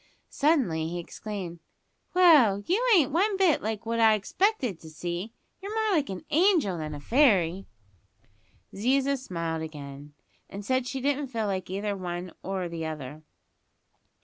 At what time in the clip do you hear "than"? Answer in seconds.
6.79-6.95